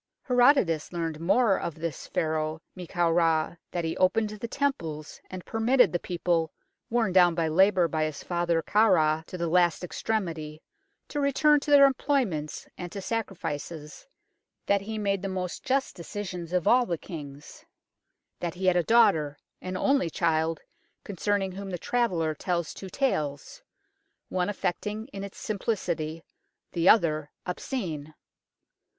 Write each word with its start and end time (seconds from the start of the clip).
Herodotus 0.23 0.91
learnt 0.91 1.19
more 1.19 1.59
of 1.59 1.75
this 1.75 2.07
Pharaoh 2.07 2.59
Men 2.73 2.87
kau 2.87 3.11
Ra 3.11 3.55
that 3.69 3.85
he 3.85 3.95
opened 3.97 4.31
the 4.31 4.47
temples, 4.47 5.21
and 5.29 5.45
per 5.45 5.59
mitted 5.59 5.93
the 5.93 5.99
people, 5.99 6.51
worn 6.89 7.13
down 7.13 7.35
by 7.35 7.47
labour 7.47 7.87
by 7.87 8.05
his 8.05 8.23
father 8.23 8.63
Khafra 8.63 9.23
to 9.27 9.37
the 9.37 9.47
last 9.47 9.83
extremity, 9.83 10.63
to 11.09 11.19
return 11.19 11.59
to 11.59 11.69
their 11.69 11.85
employments 11.85 12.67
and 12.79 12.91
to 12.91 12.99
sacrifices; 12.99 14.07
that 14.65 14.81
he 14.81 14.97
made 14.97 15.21
the 15.21 15.29
most 15.29 15.63
just 15.63 15.97
decisions 15.97 16.51
of 16.51 16.67
all 16.67 16.87
their 16.87 16.97
kings. 16.97 17.63
That 18.39 18.55
he 18.55 18.65
had 18.65 18.75
a 18.75 18.81
daughter, 18.81 19.37
an 19.61 19.77
only 19.77 20.09
child, 20.09 20.61
concerning 21.03 21.51
whom 21.51 21.69
the 21.69 21.77
traveller 21.77 22.33
tells 22.33 22.73
two 22.73 22.89
tales, 22.89 23.61
one 24.29 24.49
affecting 24.49 25.09
in 25.09 25.23
its 25.23 25.37
simplicity, 25.37 26.23
the 26.71 26.89
other 26.89 27.29
obscene. 27.45 28.15